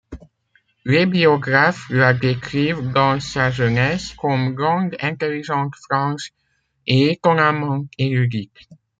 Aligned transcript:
Les 0.83 1.05
biographes 1.05 1.87
la 1.91 2.15
décrivent, 2.15 2.91
dans 2.91 3.19
sa 3.19 3.51
jeunesse, 3.51 4.15
comme 4.15 4.55
grande, 4.55 4.95
intelligente, 4.99 5.75
franche 5.75 6.31
et 6.87 7.11
étonnamment 7.11 7.85
érudite. 7.99 8.57